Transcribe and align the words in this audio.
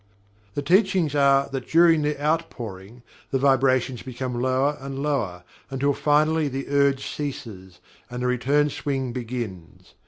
The 0.55 0.63
Teachings 0.63 1.13
are 1.13 1.47
that 1.49 1.67
during 1.69 2.01
the 2.01 2.19
"Outpouring," 2.19 3.03
the 3.29 3.37
vibrations 3.37 4.01
become 4.01 4.41
lower 4.41 4.75
and 4.79 4.97
lower 5.03 5.43
until 5.69 5.93
finally 5.93 6.47
the 6.47 6.67
urge 6.69 7.05
ceases, 7.05 7.79
and 8.09 8.23
the 8.23 8.25
return 8.25 8.71
swing 8.71 9.13
begins. 9.13 9.93